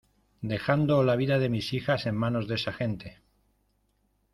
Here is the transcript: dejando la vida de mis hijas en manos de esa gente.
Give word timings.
dejando 0.41 1.03
la 1.03 1.15
vida 1.15 1.37
de 1.37 1.47
mis 1.47 1.73
hijas 1.73 2.07
en 2.07 2.15
manos 2.15 2.47
de 2.47 2.55
esa 2.55 2.73
gente. 2.73 3.21